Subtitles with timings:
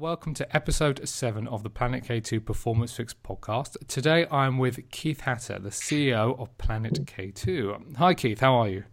[0.00, 3.76] Welcome to episode 7 of the Planet K2 Performance Fix podcast.
[3.86, 7.96] Today I'm with Keith Hatter, the CEO of Planet K2.
[7.96, 8.84] Hi, Keith, how are you?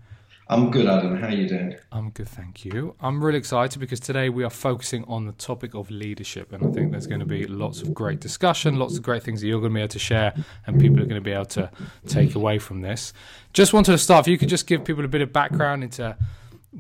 [0.50, 1.16] I'm good, Adam.
[1.16, 1.78] How are you doing?
[1.94, 2.94] I'm good, thank you.
[3.00, 6.72] I'm really excited because today we are focusing on the topic of leadership, and I
[6.72, 9.62] think there's going to be lots of great discussion, lots of great things that you're
[9.62, 10.34] going to be able to share,
[10.66, 11.72] and people are going to be able to
[12.06, 13.14] take away from this.
[13.54, 16.18] Just wanted to start, if you could just give people a bit of background into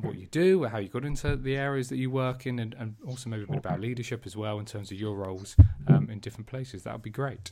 [0.01, 2.75] what you do, or how you got into the areas that you work in, and,
[2.77, 5.55] and also maybe a bit about leadership as well in terms of your roles
[5.87, 6.83] um, in different places.
[6.83, 7.51] That would be great.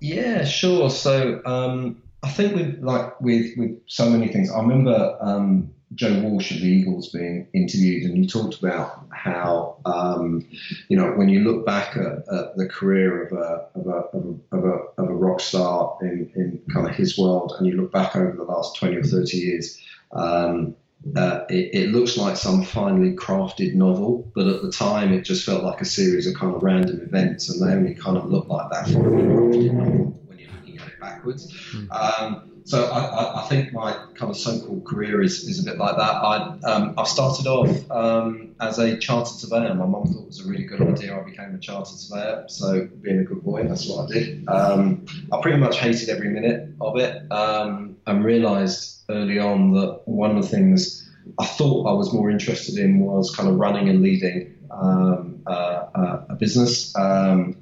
[0.00, 0.90] Yeah, sure.
[0.90, 6.20] So um, I think with like with with so many things, I remember um, Joe
[6.20, 10.46] Walsh of the Eagles being interviewed, and he talked about how um,
[10.88, 14.24] you know when you look back at, at the career of a of a, of
[14.24, 17.80] a, of a, of a rock star in, in kind of his world, and you
[17.80, 19.80] look back over the last twenty or thirty years.
[20.12, 20.76] Um,
[21.14, 25.44] uh, it, it, looks like some finely crafted novel, but at the time it just
[25.44, 28.48] felt like a series of kind of random events, and they only kind of look
[28.48, 31.52] like that finely crafted novel when you're looking at it backwards.
[31.72, 32.20] Mm.
[32.20, 35.96] Um, so I, I, think my kind of so-called career is, is a bit like
[35.96, 36.02] that.
[36.02, 39.72] I um, I started off um, as a chartered surveyor.
[39.74, 41.16] My mum thought it was a really good idea.
[41.16, 42.44] I became a chartered surveyor.
[42.48, 44.48] So being a good boy, that's what I did.
[44.48, 50.00] Um, I pretty much hated every minute of it um, and realised early on that
[50.06, 53.88] one of the things I thought I was more interested in was kind of running
[53.88, 56.96] and leading uh, uh, a business.
[56.96, 57.58] Um,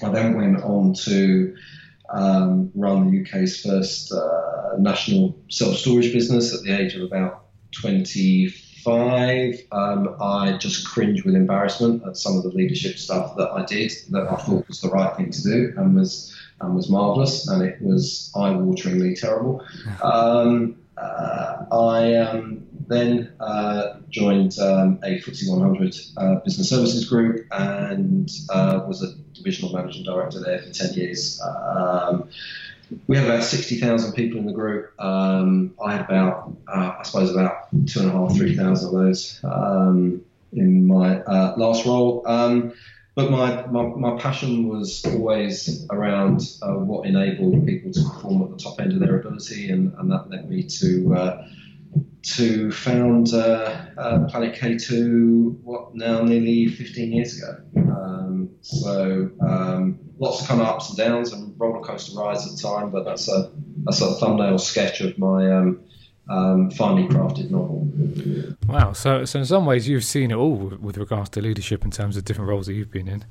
[0.00, 1.56] I then went on to
[2.14, 7.46] um, run the UK's first uh, national self storage business at the age of about
[7.72, 9.60] 25.
[9.72, 13.92] Um, I just cringed with embarrassment at some of the leadership stuff that I did
[14.10, 17.62] that I thought was the right thing to do and was and was marvelous and
[17.62, 19.64] it was eye-wateringly terrible.
[20.02, 27.46] Um, uh, I um, then uh, joined um, a FTSE 100 uh, business services group
[27.50, 31.42] and uh, was a divisional managing director there for 10 years.
[31.42, 32.28] Um,
[33.08, 34.92] we had about 60,000 people in the group.
[35.00, 38.94] Um, I had about, uh, I suppose, about two and a half, three thousand of
[38.94, 42.22] those um, in my uh, last role.
[42.26, 42.72] Um,
[43.16, 48.50] but my, my, my passion was always around uh, what enabled people to perform at
[48.50, 51.48] the top end of their ability, and, and that led me to uh,
[52.22, 57.58] to found uh, uh Planet K2 what now nearly 15 years ago.
[57.76, 62.56] Um, so um, lots of kind of ups and downs and roller coaster rides at
[62.56, 63.52] the time, but that's a
[63.84, 65.80] that's a thumbnail sketch of my um,
[66.28, 67.88] um, finely crafted novel.
[68.66, 68.92] Wow.
[68.92, 72.16] So, so in some ways, you've seen it all with regards to leadership in terms
[72.16, 73.24] of different roles that you've been in.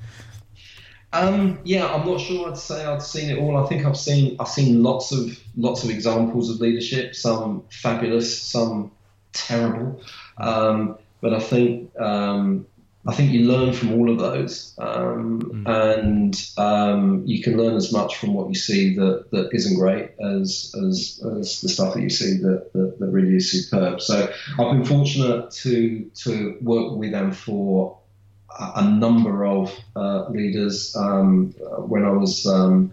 [1.14, 2.50] Um, yeah, I'm not sure.
[2.50, 3.56] I'd say I've seen it all.
[3.56, 7.14] I think I've seen I've seen lots of lots of examples of leadership.
[7.14, 8.90] Some fabulous, some
[9.32, 10.02] terrible.
[10.38, 12.66] Um, but I think um,
[13.06, 15.68] I think you learn from all of those, um, mm.
[15.68, 20.12] and um, you can learn as much from what you see that, that isn't great
[20.20, 24.00] as, as, as the stuff that you see that, that, that, really is superb.
[24.00, 27.98] So I've been fortunate to to work with and for
[28.58, 30.94] a, number of uh, leaders.
[30.96, 31.54] Um,
[31.86, 32.92] when I was um,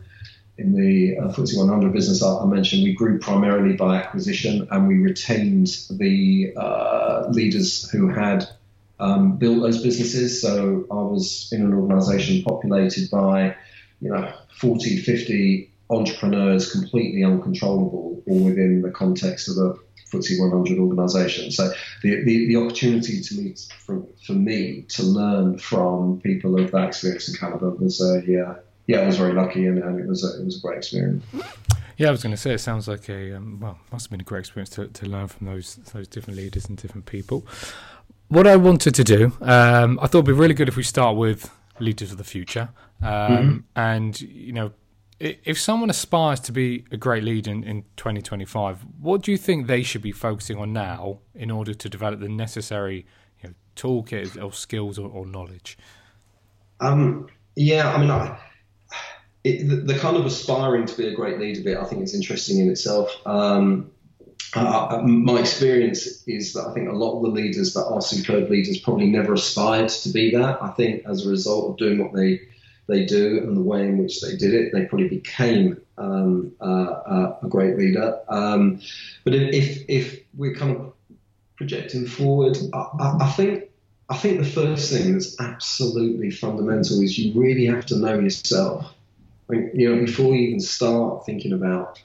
[0.58, 4.88] in the uh, FTSE 100 business I, I, mentioned, we grew primarily by acquisition, and
[4.88, 8.48] we retained the uh, leaders who had
[9.00, 10.42] um, built those businesses.
[10.42, 13.56] So I was in an organization populated by,
[14.00, 19.74] you know, 40, 50 entrepreneurs, completely uncontrollable, all within the context of a
[20.12, 21.52] FTSE 100 organization.
[21.52, 21.72] So
[22.04, 26.88] the, the, the opportunity to meet for, for me to learn from people of that
[26.90, 28.56] experience and caliber was, uh, yeah,
[28.88, 31.24] yeah, I was very lucky and, and it was a, it was a great experience.
[31.98, 34.22] Yeah, I was going to say it sounds like a um, well, must have been
[34.22, 37.46] a great experience to, to learn from those those different leaders and different people
[38.32, 41.18] what I wanted to do, um, I thought it'd be really good if we start
[41.18, 42.70] with leaders of the future.
[43.02, 43.58] Um, mm-hmm.
[43.76, 44.72] And, you know,
[45.22, 49.68] if someone aspires to be a great leader in, in 2025, what do you think
[49.68, 53.06] they should be focusing on now in order to develop the necessary
[53.42, 55.78] you know, toolkit or skills or, or knowledge?
[56.80, 58.40] Um, yeah, I mean, I,
[59.44, 62.16] it, the, the, kind of aspiring to be a great leader bit, I think it's
[62.16, 63.16] interesting in itself.
[63.26, 63.92] Um,
[64.56, 68.02] uh, uh, my experience is that I think a lot of the leaders that are
[68.02, 70.62] superb leaders probably never aspired to be that.
[70.62, 72.42] I think as a result of doing what they
[72.92, 76.64] they do and the way in which they did it, they probably became um, uh,
[76.64, 78.20] uh, a great leader.
[78.28, 78.82] Um,
[79.24, 80.94] but if if we're kind of
[81.56, 83.70] projecting forward, I, I think
[84.10, 88.94] I think the first thing that's absolutely fundamental is you really have to know yourself.
[89.50, 92.02] I mean, you know, before you even start thinking about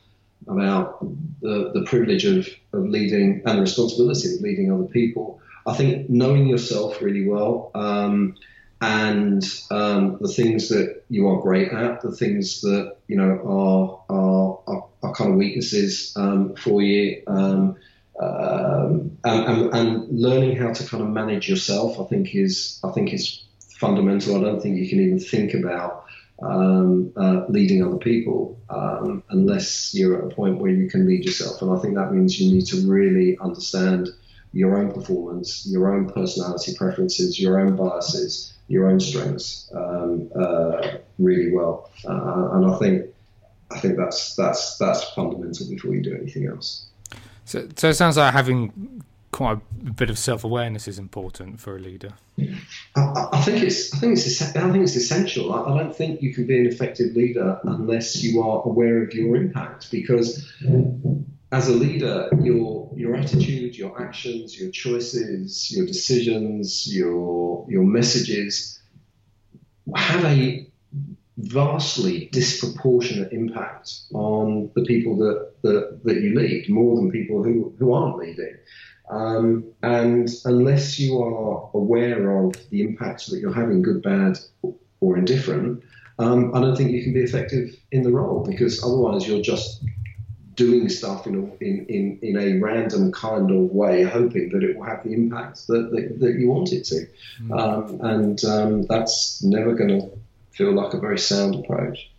[0.48, 1.00] about
[1.40, 5.40] the, the privilege of, of leading and the responsibility of leading other people.
[5.66, 8.36] I think knowing yourself really well, um,
[8.80, 14.14] and um, the things that you are great at, the things that you know are
[14.14, 17.76] are, are, are kind of weaknesses um, for you, um,
[18.20, 22.90] um, and, and, and, learning how to kind of manage yourself, I think is I
[22.90, 23.42] think is
[23.78, 24.36] fundamental.
[24.36, 26.04] I don't think you can even think about
[26.42, 31.24] um, uh, leading other people um, unless you're at a point where you can lead
[31.24, 34.10] yourself, and I think that means you need to really understand
[34.56, 40.98] your own performance, your own personality preferences, your own biases your own strengths um, uh,
[41.18, 41.90] really well.
[42.04, 43.06] Uh, and I think
[43.70, 46.86] I think that's that's that's fundamental before you do anything else.
[47.44, 51.76] So, so it sounds like having quite a bit of self awareness is important for
[51.76, 52.14] a leader.
[52.96, 55.54] I, I, think it's I think it's I think it's essential.
[55.54, 59.12] I, I, don't think you can be an effective leader unless you are aware of
[59.14, 60.52] your impact because
[61.52, 68.80] as a leader, your your attitude, your actions, your choices, your decisions, your your messages
[69.94, 70.66] have a
[71.38, 77.74] vastly disproportionate impact on the people that, that, that you lead, more than people who,
[77.78, 78.56] who aren't leading.
[79.10, 84.38] Um, and unless you are aware of the impacts that you're having, good, bad,
[85.00, 85.84] or indifferent,
[86.18, 89.84] um, I don't think you can be effective in the role because otherwise you're just
[90.56, 94.76] doing stuff in a, in, in, in a random kind of way, hoping that it
[94.76, 97.06] will have the impact that, that, that you want it to.
[97.42, 97.60] Mm.
[97.60, 100.10] Um, and um, that's never going to
[100.50, 102.10] feel like a very sound approach.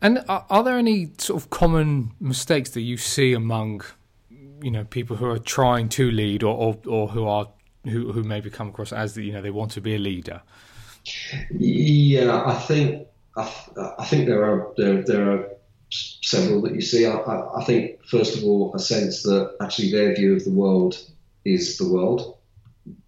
[0.00, 3.82] And are, are, there any sort of common mistakes that you see among,
[4.62, 7.48] you know, people who are trying to lead or, or, or who are
[7.84, 10.42] who, who maybe come across as the, you know they want to be a leader?
[11.50, 13.06] Yeah, I think
[13.36, 13.52] I,
[13.98, 15.48] I think there are there, there are
[16.28, 17.06] several that you see.
[17.06, 20.98] I, I, think, first of all, a sense that actually their view of the world
[21.44, 22.36] is the world.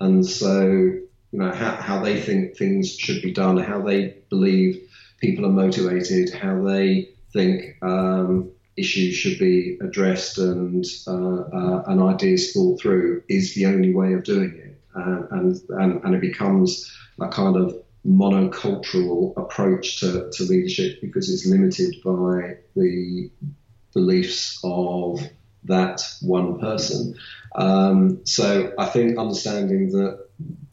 [0.01, 4.89] And so, you know, how, how they think things should be done, how they believe
[5.21, 12.03] people are motivated, how they think um, issues should be addressed and, uh, uh, and
[12.03, 14.81] ideas thought through is the only way of doing it.
[14.97, 16.91] Uh, and, and, and it becomes
[17.21, 17.77] a kind of
[18.07, 23.31] monocultural approach to, to leadership because it's limited by the
[23.93, 25.21] beliefs of
[25.65, 27.17] that one person.
[27.55, 30.27] Um, so I think understanding that,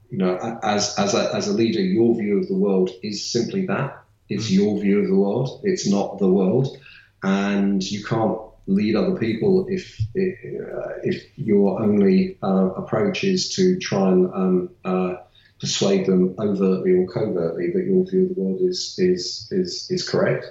[0.10, 3.66] you know, as, as, a, as a leader, your view of the world is simply
[3.66, 4.04] that.
[4.30, 4.56] It's mm.
[4.56, 5.62] your view of the world.
[5.64, 6.78] It's not the world.
[7.24, 13.50] And you can't lead other people if if, uh, if your only uh, approach is
[13.56, 15.16] to try and um, uh,
[15.60, 20.08] persuade them overtly or covertly that your view of the world is is is is
[20.08, 20.46] correct.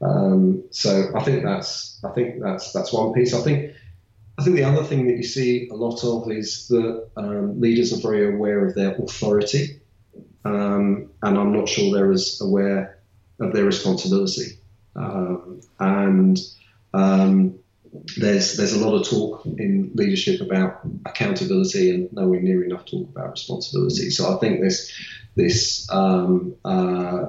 [0.00, 3.34] Um, so I think that's I think that's that's one piece.
[3.34, 3.72] I think
[4.38, 7.92] I think the other thing that you see a lot of is that um, leaders
[7.92, 9.80] are very aware of their authority,
[10.44, 12.98] um, and I'm not sure they're as aware
[13.40, 14.58] of their responsibility.
[14.94, 16.38] Um, and
[16.94, 17.58] um,
[18.16, 23.08] there's there's a lot of talk in leadership about accountability and nowhere near enough talk
[23.08, 24.10] about responsibility.
[24.10, 24.92] So I think this
[25.34, 27.26] this um, uh,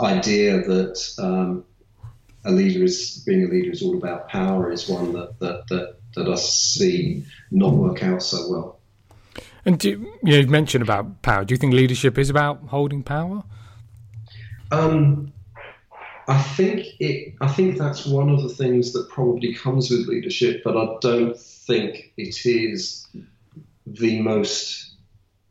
[0.00, 1.64] idea that um,
[2.44, 5.96] a leader is being a leader is all about power is one that that that,
[6.14, 8.80] that I see not work out so well.
[9.66, 11.44] And do, you, you mentioned about power.
[11.44, 13.42] Do you think leadership is about holding power?
[14.70, 15.32] Um,
[16.28, 17.34] I think it.
[17.40, 21.38] I think that's one of the things that probably comes with leadership, but I don't
[21.38, 23.06] think it is
[23.86, 24.94] the most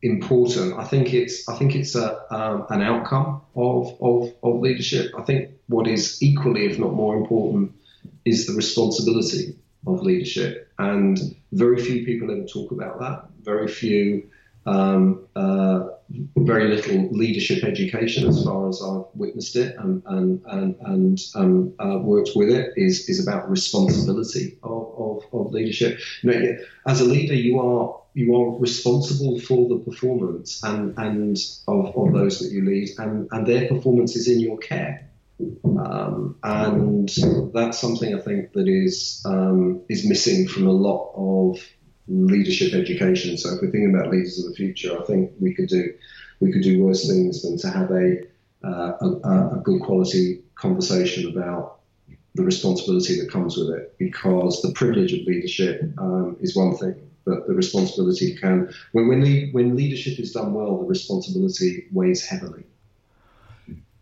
[0.02, 0.74] important.
[0.78, 1.48] I think it's.
[1.48, 5.14] I think it's a um, an outcome of, of of leadership.
[5.18, 7.72] I think what is equally, if not more important,
[8.26, 9.56] is the responsibility
[9.88, 11.18] of leadership, and
[11.54, 13.26] very few people ever talk about that.
[13.44, 14.30] Very few
[14.66, 15.88] um, uh,
[16.38, 21.74] very little leadership education as far as I've witnessed it and, and, and, and um,
[21.80, 26.00] uh, worked with it is, is about responsibility of, of, of leadership.
[26.22, 26.58] You know,
[26.88, 32.14] as a leader, you are you are responsible for the performance and, and of, of
[32.14, 35.10] those that you lead, and, and their performance is in your care.
[35.66, 37.10] Um, and
[37.54, 41.60] that's something I think that is um, is missing from a lot of
[42.08, 43.38] leadership education.
[43.38, 45.94] So if we're thinking about leaders of the future, I think we could do
[46.40, 48.22] we could do worse things than to have a
[48.64, 51.80] uh, a, a, good quality conversation about
[52.34, 53.96] the responsibility that comes with it.
[54.00, 56.96] Because the privilege of leadership um, is one thing,
[57.26, 62.26] but the responsibility can when when, le- when leadership is done well, the responsibility weighs
[62.26, 62.64] heavily.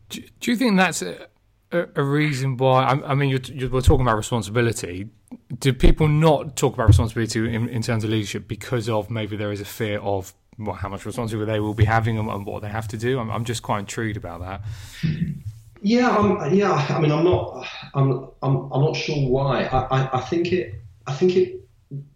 [0.09, 1.27] Do, do you think that's a,
[1.73, 2.83] a reason why?
[2.83, 5.09] I, I mean, you're, you're, we're talking about responsibility
[5.59, 9.51] do people not talk about responsibility in, in terms of leadership because of maybe there
[9.51, 12.61] is a fear of well, how much responsibility they will be having and, and what
[12.61, 13.19] they have to do.
[13.19, 14.61] I'm, I'm, just quite intrigued about that.
[15.81, 16.73] Yeah, um, yeah.
[16.73, 17.67] I mean, I'm not.
[17.93, 18.29] I'm.
[18.41, 18.71] I'm.
[18.71, 19.63] I'm not sure why.
[19.63, 20.75] I, I, I think it.
[21.07, 21.67] I think it.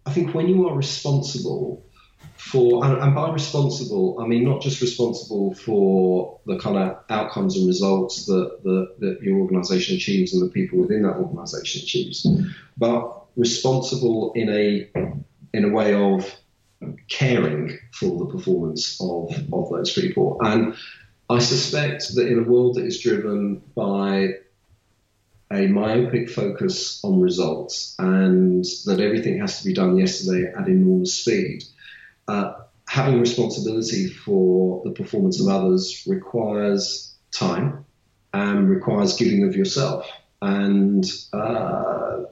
[0.06, 1.84] I think when you are responsible
[2.50, 7.56] for, and, and, by responsible, I mean not just responsible for the kind of outcomes
[7.56, 12.26] and results that, that, that your organisation achieves and the people within that organisation achieves,
[12.76, 14.90] but responsible in a
[15.54, 16.34] in a way of
[17.08, 20.38] caring for the performance of, of those people.
[20.40, 20.74] And
[21.30, 24.34] I suspect that in a world that is driven by
[25.50, 31.14] a myopic focus on results and that everything has to be done yesterday at enormous
[31.14, 31.64] speed,
[32.28, 32.52] uh,
[32.88, 37.84] having responsibility for the performance of others requires time
[38.32, 40.06] and requires giving of yourself.
[40.40, 42.24] And uh,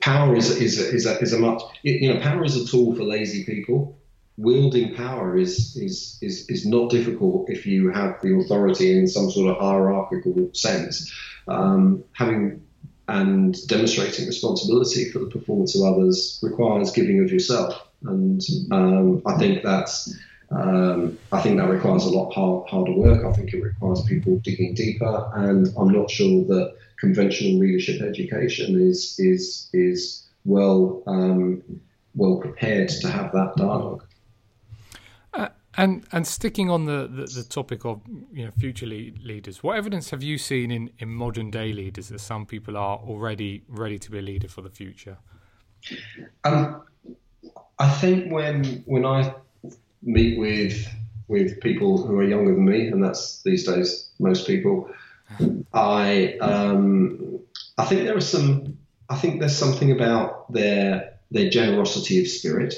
[0.00, 2.94] power is, is, a, is, a, is a much, you know, power is a tool
[2.94, 3.98] for lazy people.
[4.38, 9.30] Wielding power is, is, is, is not difficult if you have the authority in some
[9.30, 11.12] sort of hierarchical sense.
[11.48, 12.62] Um, having
[13.08, 19.36] and demonstrating responsibility for the performance of others requires giving of yourself and um, I
[19.38, 20.16] think that's
[20.50, 23.24] um, I think that requires a lot hard, harder work.
[23.24, 28.80] I think it requires people digging deeper, and I'm not sure that conventional leadership education
[28.80, 31.62] is is is well um,
[32.14, 34.04] well prepared to have that dialogue.
[35.34, 38.00] Uh, and and sticking on the, the, the, topic of
[38.32, 42.20] you know future leaders, what evidence have you seen in, in modern day leaders that
[42.20, 45.18] some people are already ready to be a leader for the future?
[46.44, 46.82] Um,
[47.78, 49.34] I think when when I
[50.02, 50.88] meet with
[51.28, 54.90] with people who are younger than me, and that's these days most people,
[55.72, 57.40] I um,
[57.78, 58.78] I think there is some
[59.08, 62.74] I think there's something about their their generosity of spirit.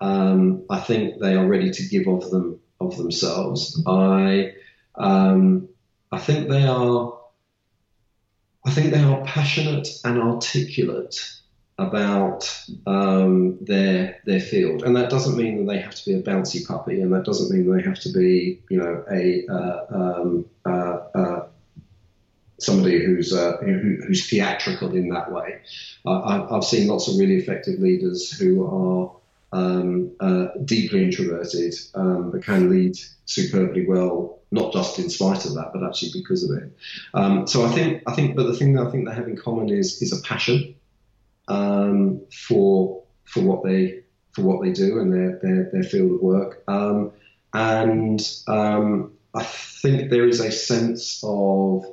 [0.00, 3.82] Um, I think they are ready to give of them of themselves.
[3.86, 4.52] I
[4.96, 5.68] um,
[6.10, 7.18] I think they are
[8.64, 11.41] I think they are passionate and articulate
[11.86, 12.48] about
[12.86, 16.66] um, their their field, and that doesn't mean that they have to be a bouncy
[16.66, 20.98] puppy, and that doesn't mean they have to be, you know, a uh, um, uh,
[21.14, 21.46] uh,
[22.58, 25.60] somebody who's uh, who, who's theatrical in that way.
[26.06, 29.12] I've seen lots of really effective leaders who are
[29.52, 35.54] um, uh, deeply introverted, um, but can lead superbly well, not just in spite of
[35.54, 36.72] that, but actually because of it.
[37.14, 39.36] Um, so I think I think, but the thing that I think they have in
[39.36, 40.74] common is is a passion
[41.52, 46.20] um, for for what they for what they do and their their, their field of
[46.20, 46.62] work.
[46.66, 47.12] Um,
[47.52, 51.84] and um, I think there is a sense of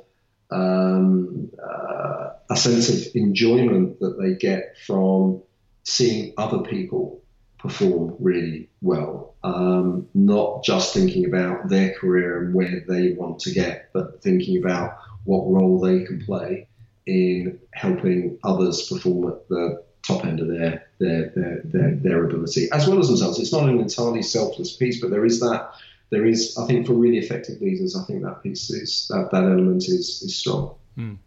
[0.50, 5.42] um, uh, a sense of enjoyment that they get from
[5.84, 7.22] seeing other people
[7.58, 13.52] perform really well, um, not just thinking about their career and where they want to
[13.52, 16.66] get, but thinking about what role they can play
[17.06, 22.68] in helping others perform at the top end of their their, their their their ability,
[22.72, 23.38] as well as themselves.
[23.38, 25.72] It's not an entirely selfless piece, but there is that.
[26.10, 29.44] There is, I think, for really effective leaders, I think that piece is that that
[29.44, 30.74] element is is strong.
[30.98, 31.18] Mm.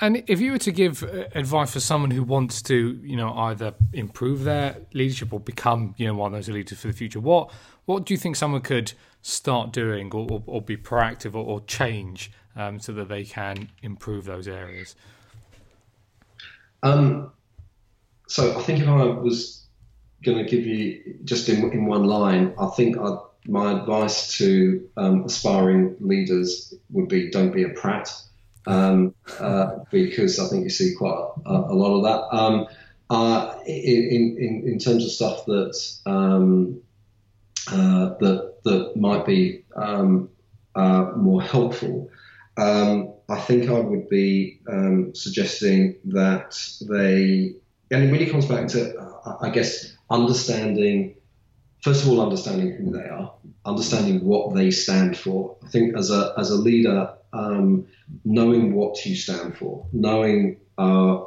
[0.00, 3.32] And if you were to give uh, advice for someone who wants to, you know,
[3.34, 7.20] either improve their leadership or become, you know, one of those leaders for the future,
[7.20, 7.52] what
[7.84, 11.60] what do you think someone could start doing or, or, or be proactive or, or
[11.66, 14.94] change um, so that they can improve those areas?
[16.82, 17.32] Um,
[18.26, 19.66] so I think if I was
[20.22, 24.88] going to give you just in, in one line, I think I'd, my advice to
[24.96, 28.12] um, aspiring leaders would be don't be a prat.
[28.66, 31.16] Um, uh, because I think you see quite
[31.46, 32.36] a, a lot of that.
[32.36, 32.66] Um,
[33.10, 36.80] uh, in, in, in terms of stuff that um,
[37.68, 40.28] uh, that that might be um,
[40.76, 42.08] uh, more helpful,
[42.60, 47.54] um, I think I would be um, suggesting that they,
[47.90, 51.16] and it really comes back to, uh, I guess, understanding,
[51.82, 53.32] first of all, understanding who they are,
[53.64, 55.56] understanding what they stand for.
[55.64, 57.86] I think as a, as a leader, um,
[58.24, 61.24] knowing what you stand for, knowing uh,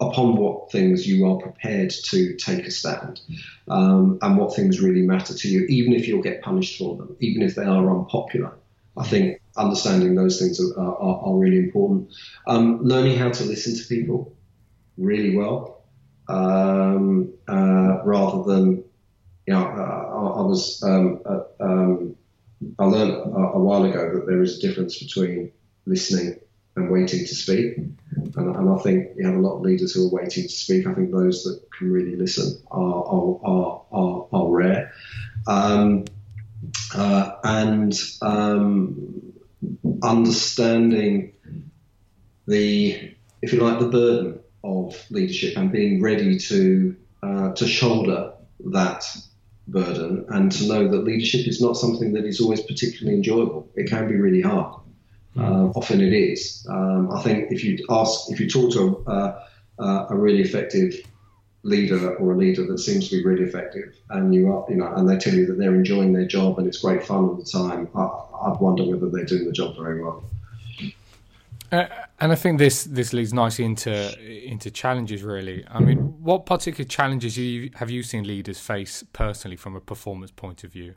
[0.00, 3.20] upon what things you are prepared to take a stand,
[3.68, 7.16] um, and what things really matter to you, even if you'll get punished for them,
[7.20, 8.56] even if they are unpopular.
[8.96, 12.12] I think understanding those things are, are, are really important.
[12.46, 14.36] Um, learning how to listen to people
[14.96, 15.84] really well,
[16.28, 18.84] um, uh, rather than,
[19.46, 22.16] you know, uh, I, was, um, uh, um,
[22.78, 25.52] I learned a, a, while ago that there is a difference between
[25.86, 26.40] listening
[26.76, 27.76] and waiting to speak.
[27.76, 30.86] And, and, I think you have a lot of leaders who are waiting to speak.
[30.86, 34.92] I think those that can really listen are, are, are, are, are rare.
[35.46, 36.06] Um,
[36.94, 37.92] uh, and
[38.22, 39.33] um,
[40.02, 41.32] understanding
[42.46, 48.32] the, if you like, the burden of leadership and being ready to uh, to shoulder
[48.72, 49.04] that
[49.66, 53.68] burden and to know that leadership is not something that is always particularly enjoyable.
[53.76, 54.80] It can be really hard.
[55.36, 56.66] Uh, often it is.
[56.70, 59.42] Um, I think if you ask, if you talk to a,
[59.78, 60.94] uh, a really effective
[61.64, 64.92] leader or a leader that seems to be really effective, and you are, you know,
[64.94, 67.44] and they tell you that they're enjoying their job and it's great fun all the
[67.44, 70.22] time, I, would wonder whether they're doing the job very well.
[71.72, 71.86] Uh,
[72.20, 73.92] and I think this this leads nicely into
[74.48, 75.22] into challenges.
[75.22, 79.80] Really, I mean, what particular challenges you have you seen leaders face personally from a
[79.80, 80.94] performance point of view?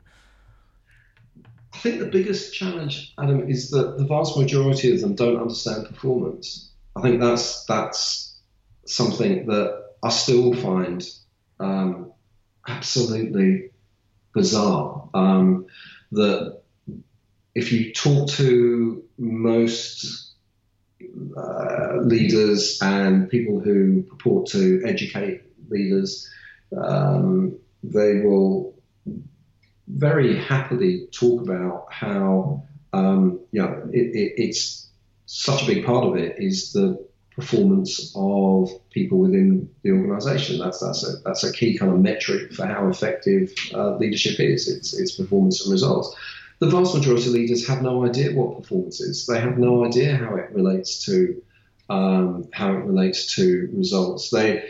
[1.72, 5.86] I think the biggest challenge, Adam, is that the vast majority of them don't understand
[5.86, 6.70] performance.
[6.96, 8.36] I think that's that's
[8.86, 11.04] something that I still find
[11.60, 12.12] um,
[12.66, 13.70] absolutely
[14.32, 15.08] bizarre.
[15.14, 15.66] Um,
[16.12, 16.62] that
[17.54, 20.34] if you talk to most
[21.36, 26.28] uh, leaders and people who purport to educate leaders,
[26.76, 28.74] um, they will
[29.88, 32.62] very happily talk about how
[32.92, 34.88] um, you know it, it, it's
[35.26, 37.07] such a big part of it is the
[37.38, 40.58] performance of people within the organisation.
[40.58, 44.68] That's that's a that's a key kind of metric for how effective uh, leadership is.
[44.68, 46.16] It's it's performance and results.
[46.58, 49.26] The vast majority of leaders have no idea what performance is.
[49.26, 51.40] They have no idea how it relates to
[51.88, 54.30] um, how it relates to results.
[54.30, 54.68] They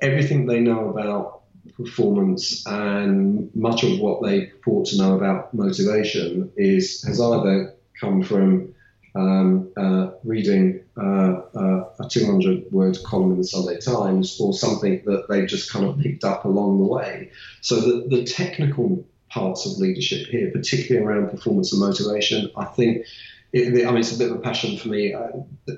[0.00, 1.42] everything they know about
[1.76, 8.22] performance and much of what they purport to know about motivation is has either come
[8.22, 8.75] from
[9.16, 15.02] um, uh, reading uh, uh, a 200 word column in the Sunday Times or something
[15.06, 17.30] that they've just kind of picked up along the way.
[17.62, 23.06] So the, the technical parts of leadership here, particularly around performance and motivation, I think
[23.52, 25.28] it, I mean, it's a bit of a passion for me uh,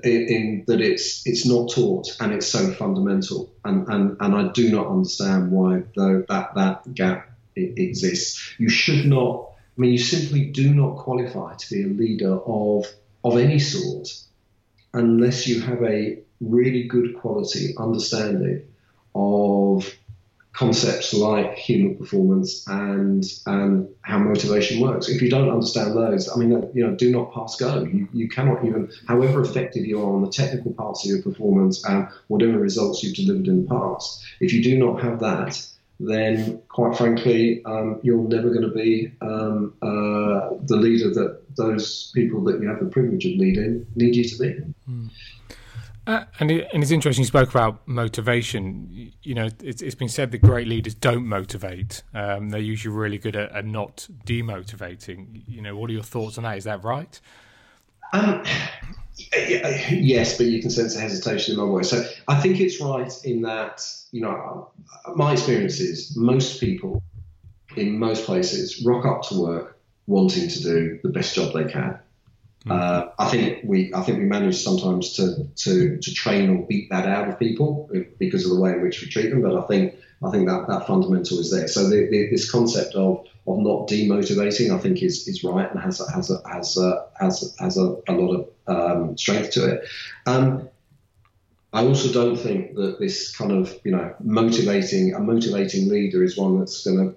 [0.03, 4.51] in, in, that it's it's not taught and it's so fundamental, and and, and I
[4.51, 8.55] do not understand why though that that gap exists.
[8.57, 9.51] You should not.
[9.77, 12.85] I mean, you simply do not qualify to be a leader of
[13.23, 14.07] of any sort
[14.93, 18.65] unless you have a really good quality understanding
[19.13, 19.93] of
[20.53, 25.07] concepts like human performance and and how motivation works.
[25.07, 27.83] If you don't understand those, I mean, you know, do not pass go.
[27.83, 31.85] You, you cannot even, however effective you are on the technical parts of your performance
[31.85, 35.65] and whatever results you've delivered in the past, if you do not have that,
[35.99, 42.11] then quite frankly, um, you're never going to be um, uh, the leader that those
[42.13, 44.55] people that you have the privilege of leading need you to be.
[44.89, 45.09] Mm.
[46.07, 49.11] Uh, and, it, and it's interesting you spoke about motivation.
[49.21, 52.01] You know, it's, it's been said that great leaders don't motivate.
[52.15, 55.43] Um, they're usually really good at, at, not demotivating.
[55.45, 56.57] You know, what are your thoughts on that?
[56.57, 57.19] Is that right?
[58.13, 58.43] Um,
[59.91, 61.91] yes, but you can sense a hesitation in my voice.
[61.91, 64.71] So I think it's right in that, you know,
[65.13, 67.03] my experience is most people
[67.75, 69.78] in most places rock up to work
[70.09, 71.99] wanting to do the best job they can
[72.65, 72.71] Mm.
[72.71, 76.89] Uh, I think we I think we manage sometimes to, to to train or beat
[76.89, 79.41] that out of people because of the way in which we treat them.
[79.41, 81.69] But I think I think that, that fundamental is there.
[81.69, 85.79] So the, the, this concept of of not demotivating, I think is is right and
[85.79, 89.87] has has a, has a, has has a, a lot of um, strength to it.
[90.25, 90.67] Um,
[91.71, 96.35] I also don't think that this kind of you know motivating a motivating leader is
[96.35, 97.15] one that's going to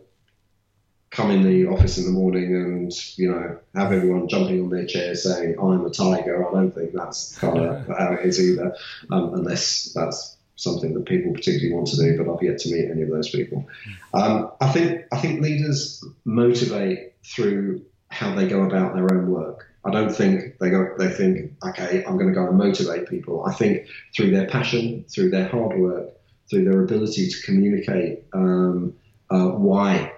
[1.13, 4.87] come in the office in the morning and you know have everyone jumping on their
[4.87, 6.49] chairs saying I'm a tiger.
[6.49, 8.75] I don't think that's kind of how it is either,
[9.11, 12.17] um, unless that's something that people particularly want to do.
[12.17, 13.69] But I've yet to meet any of those people.
[14.15, 19.69] Um, I think I think leaders motivate through how they go about their own work.
[19.85, 20.95] I don't think they go.
[20.97, 23.45] They think, okay, I'm going to go and motivate people.
[23.45, 26.11] I think through their passion, through their hard work,
[26.49, 28.95] through their ability to communicate um,
[29.29, 30.13] uh, why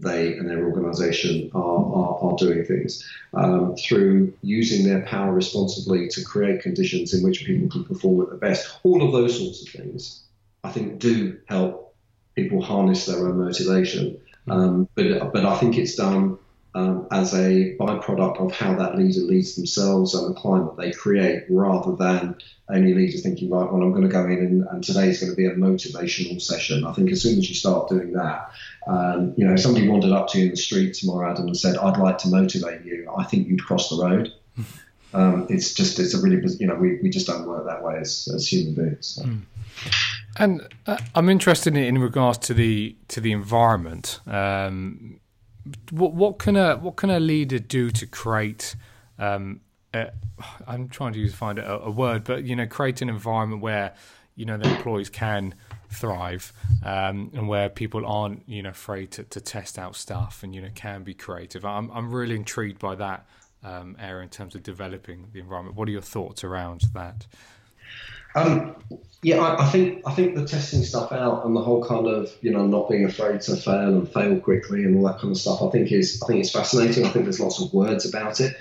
[0.00, 6.08] they and their organisation are, are, are, doing things um, through using their power responsibly
[6.08, 8.78] to create conditions in which people can perform at their best.
[8.82, 10.22] All of those sorts of things,
[10.64, 11.94] I think, do help
[12.34, 14.20] people harness their own motivation.
[14.48, 16.38] Um, but but I think it's done
[16.74, 21.44] um, as a byproduct of how that leader leads themselves and the climate they create,
[21.50, 22.36] rather than
[22.68, 25.32] only leaders thinking, right, well, I'm going to go in and, and today is going
[25.32, 26.84] to be a motivational session.
[26.84, 28.52] I think as soon as you start doing that,
[28.86, 31.56] um, you know, if somebody wandered up to you in the street tomorrow, Adam, and
[31.56, 34.32] said, I'd like to motivate you, I think you'd cross the road.
[35.12, 37.96] Um, it's just it's a really you know we, we just don't work that way
[37.98, 39.08] as, as human beings.
[39.08, 39.24] So.
[39.24, 39.42] Mm.
[40.36, 44.20] And uh, I'm interested in, in regards to the to the environment.
[44.26, 45.20] Um,
[45.90, 48.76] what what can a what can a leader do to create?
[49.18, 49.60] Um,
[49.92, 50.10] a,
[50.66, 53.94] I'm trying to use find a, a, word, but you know, create an environment where
[54.36, 55.54] you know the employees can
[55.90, 56.52] thrive
[56.84, 60.62] um, and where people aren't you know afraid to, to test out stuff and you
[60.62, 61.64] know can be creative.
[61.64, 63.26] I'm I'm really intrigued by that
[63.62, 65.76] um, area in terms of developing the environment.
[65.76, 67.26] What are your thoughts around that?
[68.34, 68.76] Um,
[69.22, 72.34] yeah, I, I, think I think the testing stuff out and the whole kind of
[72.40, 75.36] you know not being afraid to fail and fail quickly and all that kind of
[75.36, 75.62] stuff.
[75.62, 77.04] I think is I think it's fascinating.
[77.04, 78.56] I think there's lots of words about it.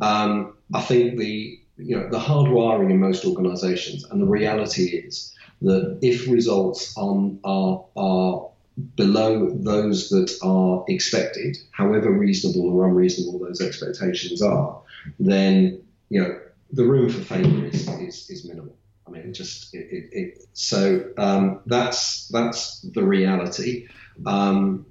[0.00, 4.84] Um, I think the you know the hard wiring in most organisations and the reality
[4.84, 8.48] is that if results on are are
[8.96, 14.80] below those that are expected, however reasonable or unreasonable those expectations are,
[15.18, 16.38] then you know
[16.72, 18.76] the room for failure is, is, is minimal.
[19.06, 23.88] I mean, it just it, it, it so um, that's that's the reality.
[24.24, 24.86] Um,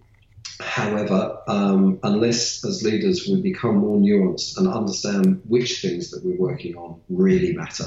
[0.60, 6.38] however, um, unless as leaders we become more nuanced and understand which things that we're
[6.38, 7.86] working on really matter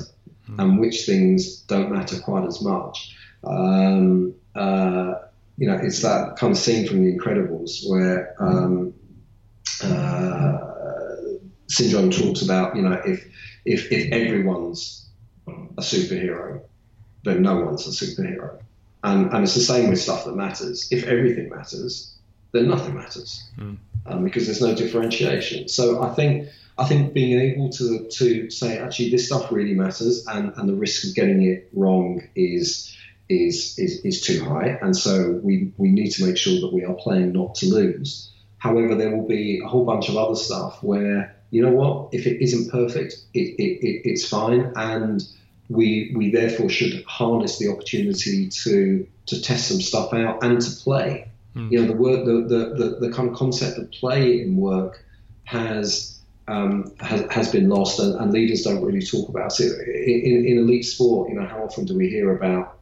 [0.50, 0.58] mm.
[0.58, 5.14] and which things don't matter quite as much, um, uh,
[5.58, 8.92] you know, it's that kind of scene from The Incredibles where um,
[9.82, 10.58] uh,
[11.68, 13.26] Syndrome talks about, you know, if
[13.64, 15.05] if if everyone's
[15.46, 16.62] a superhero,
[17.24, 18.58] then no one's a superhero.
[19.04, 20.88] And, and it's the same with stuff that matters.
[20.90, 22.14] If everything matters,
[22.52, 23.76] then nothing matters mm.
[24.06, 25.68] um, because there's no differentiation.
[25.68, 30.26] So I think I think being able to to say actually this stuff really matters
[30.26, 32.96] and, and the risk of getting it wrong is
[33.28, 36.84] is, is is too high, and so we we need to make sure that we
[36.84, 38.30] are playing not to lose.
[38.58, 42.26] However, there will be a whole bunch of other stuff where you know what if
[42.26, 45.22] it isn't perfect, it, it, it it's fine, and
[45.68, 50.70] we we therefore should harness the opportunity to to test some stuff out and to
[50.82, 51.30] play.
[51.54, 51.72] Mm.
[51.72, 55.02] You know, the work, the, the, the, the, kind of concept of play in work
[55.44, 59.72] has um, has, has been lost, and, and, leaders don't really talk about it.
[59.88, 62.78] In, in, elite sport, you know, how often do we hear about,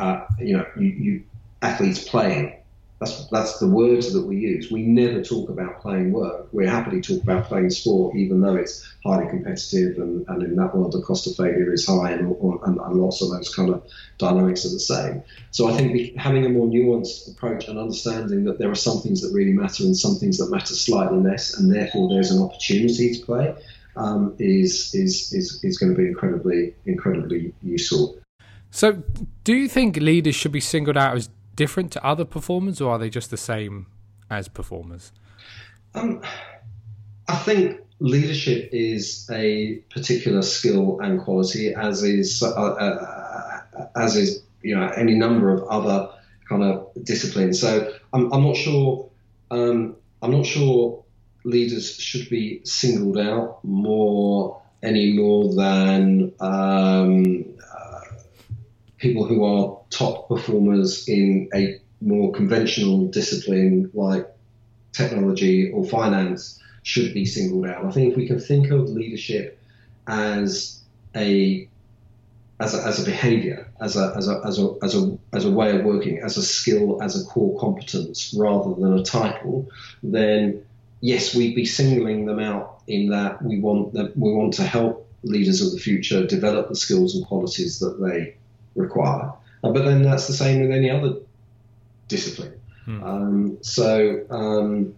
[0.00, 1.22] uh, you know, you, you
[1.62, 2.56] athletes playing?
[3.04, 4.70] That's, that's the words that we use.
[4.70, 6.48] We never talk about playing work.
[6.52, 10.74] We're happily talk about playing sport, even though it's highly competitive, and, and in that
[10.74, 13.84] world, the cost of failure is high, and, and, and lots of those kind of
[14.16, 15.22] dynamics are the same.
[15.50, 19.20] So I think having a more nuanced approach and understanding that there are some things
[19.20, 23.14] that really matter and some things that matter slightly less, and therefore there's an opportunity
[23.14, 23.54] to play,
[23.96, 28.18] um, is, is, is, is going to be incredibly, incredibly useful.
[28.70, 29.02] So,
[29.44, 32.98] do you think leaders should be singled out as different to other performers, or are
[32.98, 33.86] they just the same
[34.30, 35.12] as performers?
[35.94, 36.22] Um,
[37.28, 44.42] I think leadership is a particular skill and quality, as is uh, uh, as is
[44.62, 46.10] you know any number of other
[46.48, 47.60] kind of disciplines.
[47.60, 49.08] So I'm, I'm not sure.
[49.50, 51.04] Um, I'm not sure
[51.44, 58.00] leaders should be singled out more any more than um, uh,
[58.98, 64.26] people who are top performers in a more conventional discipline like
[64.92, 67.84] technology or finance should be singled out.
[67.84, 69.58] I think if we can think of leadership
[70.06, 70.82] as
[71.16, 71.68] a
[72.60, 75.50] as a, as a behavior, as a, as, a, as, a, as, a, as a
[75.50, 79.68] way of working, as a skill, as a core competence, rather than a title,
[80.04, 80.64] then
[81.00, 85.08] yes, we'd be singling them out in that we want that we want to help
[85.22, 88.36] leaders of the future develop the skills and qualities that they
[88.74, 89.32] require.
[89.64, 91.16] Uh, but then that's the same with any other
[92.08, 92.60] discipline.
[92.84, 93.02] Hmm.
[93.02, 94.94] Um, so um,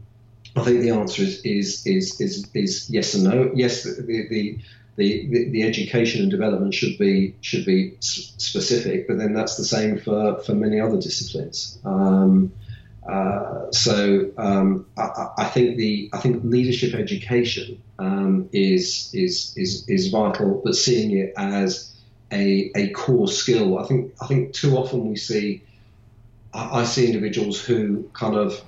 [0.57, 3.51] I think the answer is, is is, is is yes and no.
[3.55, 4.59] Yes, the, the
[4.97, 9.99] the, the, education and development should be should be specific, but then that's the same
[9.99, 11.79] for, for many other disciplines.
[11.85, 12.51] Um,
[13.07, 19.87] uh, so um, I, I, think the I think leadership education um, is is is
[19.87, 21.93] is vital, but seeing it as
[22.33, 23.79] a, a core skill.
[23.79, 25.63] I think I think too often we see
[26.57, 28.61] I, I see individuals who kind of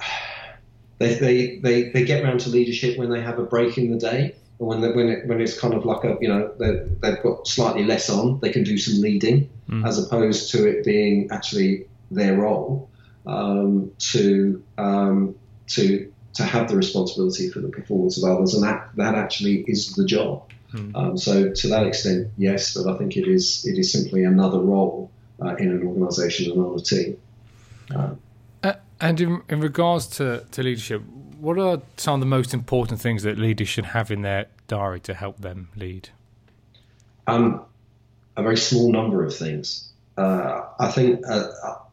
[0.98, 3.98] they, they, they, they get around to leadership when they have a break in the
[3.98, 7.22] day or when, they, when, it, when it's kind of like a, you know, they've
[7.22, 9.86] got slightly less on, they can do some leading mm.
[9.86, 12.88] as opposed to it being actually their role
[13.26, 15.34] um, to, um,
[15.66, 18.54] to, to have the responsibility for the performance of others.
[18.54, 20.48] And that, that actually is the job.
[20.74, 20.96] Mm.
[20.96, 24.58] Um, so to that extent, yes, but I think it is it is simply another
[24.58, 25.10] role
[25.40, 27.16] uh, in an organisation and on a team.
[27.94, 28.14] Uh,
[28.62, 31.02] uh, and in, in regards to, to leadership,
[31.38, 35.00] what are some of the most important things that leaders should have in their diary
[35.00, 36.08] to help them lead?
[37.26, 37.64] Um,
[38.36, 39.90] a very small number of things.
[40.16, 41.48] Uh, I think uh,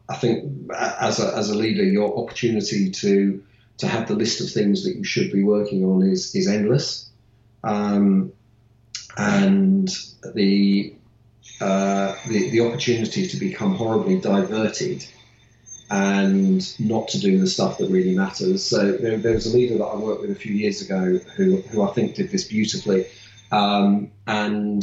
[0.08, 3.42] I think as a, as a leader, your opportunity to
[3.78, 7.10] to have the list of things that you should be working on is is endless,
[7.64, 8.32] um,
[9.16, 9.88] and
[10.34, 10.94] the,
[11.60, 15.04] uh, the the opportunity to become horribly diverted
[15.92, 18.64] and not to do the stuff that really matters.
[18.64, 21.58] So there, there, was a leader that I worked with a few years ago who,
[21.58, 23.06] who I think did this beautifully.
[23.50, 24.82] Um, and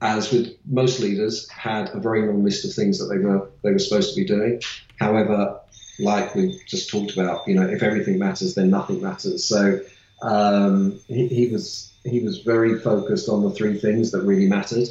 [0.00, 3.72] as with most leaders, had a very long list of things that they were they
[3.72, 4.62] were supposed to be doing.
[5.00, 5.58] However,
[5.98, 9.44] like we just talked about, you know, if everything matters, then nothing matters.
[9.44, 9.80] So
[10.22, 14.88] um, he, he was he was very focused on the three things that really mattered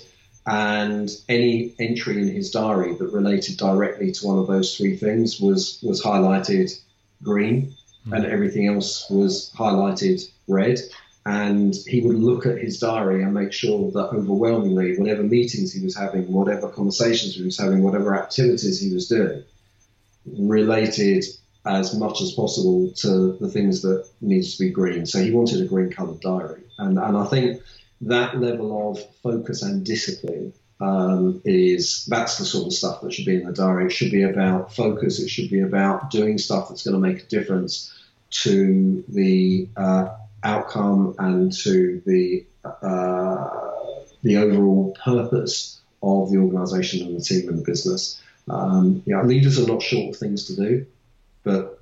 [0.47, 5.41] and any entry in his diary that related directly to one of those three things
[5.41, 6.71] was was highlighted
[7.21, 7.73] green,
[8.07, 8.15] mm.
[8.15, 10.79] and everything else was highlighted red.
[11.25, 15.83] And he would look at his diary and make sure that overwhelmingly, whatever meetings he
[15.83, 19.43] was having, whatever conversations he was having, whatever activities he was doing,
[20.25, 21.25] related
[21.67, 25.05] as much as possible to the things that needs to be green.
[25.05, 27.61] So he wanted a green coloured diary, and and I think
[28.01, 33.25] that level of focus and discipline um, is that's the sort of stuff that should
[33.25, 33.85] be in the diary.
[33.85, 35.19] It should be about focus.
[35.19, 37.93] It should be about doing stuff that's going to make a difference
[38.29, 40.09] to the uh,
[40.43, 43.49] outcome and to the uh,
[44.23, 48.21] the overall purpose of the organisation and the team and the business.
[48.49, 50.85] Um, yeah, leaders are not short of things to do,
[51.47, 51.81] but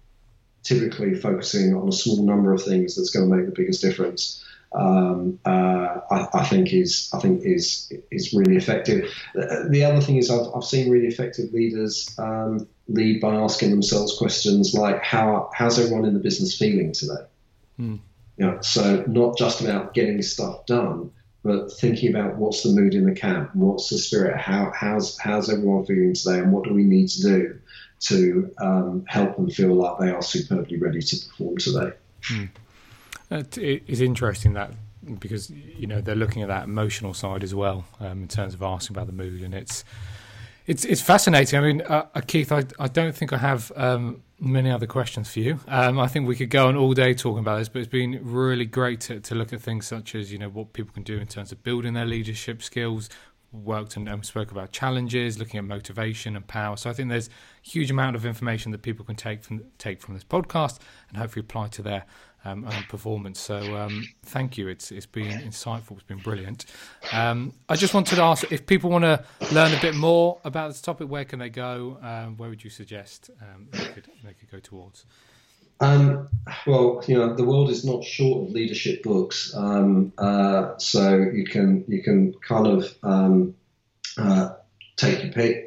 [0.63, 4.43] typically focusing on a small number of things that's going to make the biggest difference
[4.75, 9.09] um, uh, I, I, think is I think is is really effective.
[9.33, 14.17] The other thing is I've, I've seen really effective leaders um, lead by asking themselves
[14.17, 17.23] questions like how how's everyone in the business feeling today?
[17.77, 17.95] Hmm.
[18.37, 21.11] You know, so not just about getting stuff done,
[21.45, 25.47] but thinking about what's the mood in the camp, what's the spirit, how how's how's
[25.47, 27.59] everyone feeling today, and what do we need to do
[27.99, 31.91] to um, help them feel like they are superbly ready to perform today.
[32.23, 32.45] Hmm.
[33.29, 34.71] It is interesting that
[35.19, 38.63] because you know they're looking at that emotional side as well um, in terms of
[38.63, 39.85] asking about the mood, and it's
[40.67, 41.59] it's it's fascinating.
[41.59, 45.31] I mean, uh, uh, Keith, I I don't think I have um, many other questions
[45.31, 45.59] for you.
[45.67, 48.19] Um, I think we could go on all day talking about this, but it's been
[48.23, 51.17] really great to, to look at things such as you know what people can do
[51.17, 53.09] in terms of building their leadership skills.
[53.51, 56.75] Worked and, and spoke about challenges, looking at motivation and power.
[56.75, 60.01] So I think there's a huge amount of information that people can take from take
[60.01, 62.05] from this podcast and hopefully apply to their
[62.45, 63.39] um, and performance.
[63.39, 64.67] So um, thank you.
[64.67, 65.93] It's it's been insightful.
[65.93, 66.65] It's been brilliant.
[67.11, 70.69] Um, I just wanted to ask if people want to learn a bit more about
[70.69, 71.97] this topic, where can they go?
[72.01, 75.05] Um, where would you suggest um, they could they could go towards?
[75.81, 76.29] Um,
[76.65, 81.83] well, you know, the world is not short of leadership books, uh, so you can
[81.87, 82.95] you can kind of
[84.17, 84.53] uh,
[84.95, 85.65] take your pick.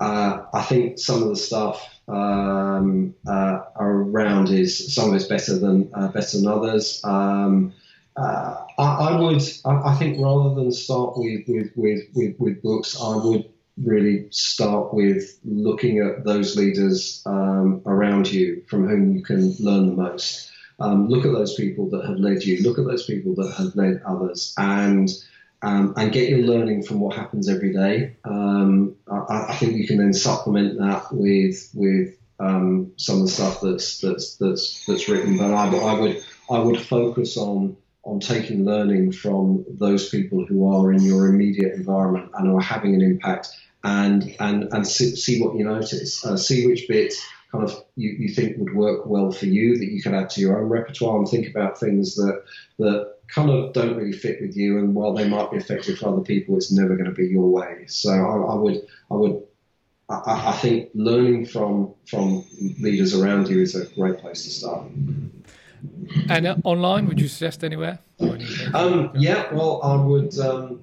[0.00, 5.58] Uh, I think some of the stuff um, uh, around is some of it's better
[5.58, 7.00] than uh, better than others.
[7.04, 7.74] Um,
[8.16, 12.62] uh, I, I, would, I, I, think, rather than start with with, with, with with
[12.62, 13.50] books, I would
[13.82, 19.86] really start with looking at those leaders um, around you from whom you can learn
[19.86, 20.50] the most.
[20.80, 22.62] Um, look at those people that have led you.
[22.62, 25.10] Look at those people that have led others, and
[25.62, 28.16] um, and get your learning from what happens every day.
[28.24, 33.28] Um, I, I, think you can then supplement that with with um, some of the
[33.28, 35.36] stuff that's that's that's that's written.
[35.36, 40.72] But I, I, would I would focus on on taking learning from those people who
[40.72, 43.48] are in your immediate environment and are having an impact,
[43.84, 48.10] and and and see, see what you notice, uh, see which bits kind of you,
[48.10, 51.18] you think would work well for you that you can add to your own repertoire
[51.18, 52.44] and think about things that
[52.78, 54.78] that kind of don't really fit with you.
[54.78, 57.48] And while they might be effective for other people it's never going to be your
[57.48, 57.84] way.
[57.86, 59.42] So I, I would I would
[60.08, 62.44] I, I, think learning from from
[62.80, 64.86] leaders around you is a great place to start.
[66.28, 68.00] And uh, online would you suggest anywhere?
[68.74, 70.80] Um, yeah well I would um,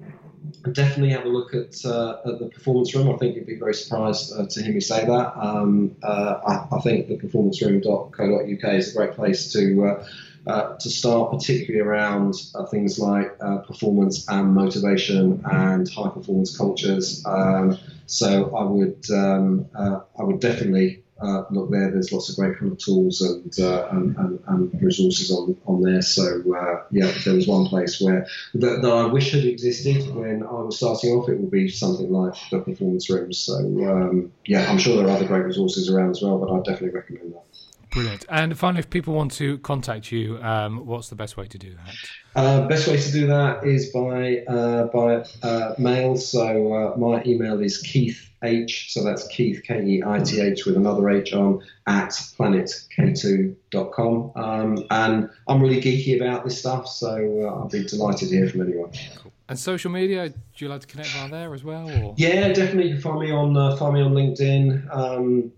[0.72, 3.10] definitely have a look at, uh, at the performance room.
[3.10, 5.36] I think you'd be very surprised uh, to hear me say that.
[5.36, 10.02] Um, uh, I, I, think the performanceroom.co.uk is a great place to
[10.48, 16.56] uh, uh, to start, particularly around uh, things like performance and motivation and high performance
[16.56, 17.22] cultures.
[17.26, 21.90] Um, so I would um, I would definitely uh, look there.
[21.90, 25.82] There's lots of great kind of tools and uh, and, and, and, resources on, on
[25.82, 26.02] there.
[26.02, 30.42] So uh, yeah, there was one place where that, that, I wish had existed when
[30.42, 31.28] I was starting off.
[31.28, 33.38] It would be something like the performance rooms.
[33.38, 36.64] So um, yeah, I'm sure there are other great resources around as well, but I'd
[36.64, 37.67] definitely recommend that.
[37.98, 38.24] Brilliant.
[38.28, 41.74] And finally, if people want to contact you, um, what's the best way to do
[41.74, 41.96] that?
[42.36, 46.16] Uh, best way to do that is by uh, by uh, mail.
[46.16, 48.92] So uh, my email is Keith H.
[48.92, 54.32] So that's Keith K E I T H with another H on at planetk2.com.
[54.36, 58.48] Um, and I'm really geeky about this stuff, so uh, I'll be delighted to hear
[58.48, 58.92] from anyone.
[59.16, 59.32] Cool.
[59.48, 61.90] And social media, do you like to connect via there as well?
[61.90, 62.14] Or?
[62.16, 62.90] Yeah, definitely.
[62.90, 64.88] You can find me on uh, find me on LinkedIn.
[64.94, 65.50] Um,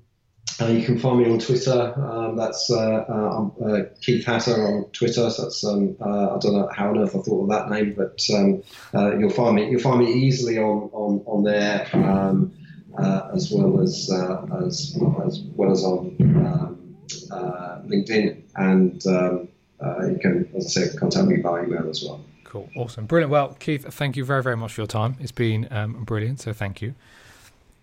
[0.60, 1.94] uh, you can find me on Twitter.
[1.96, 5.30] Um, that's uh, uh, uh Keith Hatter on Twitter.
[5.30, 7.94] So that's um, uh, I don't know how on earth I thought of that name,
[7.96, 8.62] but um,
[8.94, 12.52] uh, you'll find me you'll find me easily on on on there, um,
[13.32, 16.96] as well as as as well as on um,
[17.88, 19.48] LinkedIn, and um,
[20.10, 22.22] you can, as I said, contact me by email as well.
[22.44, 23.30] Cool, awesome, brilliant.
[23.30, 25.16] Well, Keith, thank you very very much for your time.
[25.20, 25.68] It's been
[26.04, 26.40] brilliant.
[26.40, 26.94] So thank you.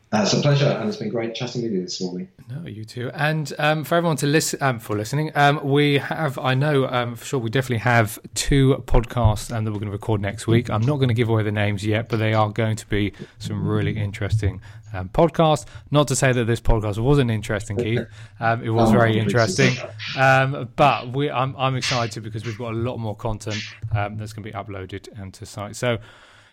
[0.10, 2.30] Uh, it's a pleasure, and it's been great chatting with you this morning.
[2.50, 3.12] No, you too.
[3.14, 7.18] And um, for everyone to listen, um, for listening, um, we have, I know um,
[7.18, 10.70] for sure, we definitely have two podcasts um, that we're going to record next week.
[10.70, 13.12] I'm not going to give away the names yet, but they are going to be
[13.40, 14.62] some really interesting
[14.94, 15.66] um, podcasts.
[15.92, 18.00] Not to say that this podcast wasn't interesting, Keith.
[18.40, 19.76] it was oh, very interesting.
[20.16, 24.50] but we, I'm, I'm excited because we've got a lot more content that's going to
[24.50, 25.76] be uploaded to site.
[25.76, 25.98] So,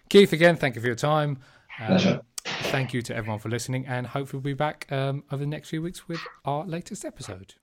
[0.08, 1.38] Keith, again, thank you for your time.
[1.86, 5.46] Pleasure thank you to everyone for listening, and hopefully we'll be back um, over the
[5.48, 7.54] next few weeks with our latest episode.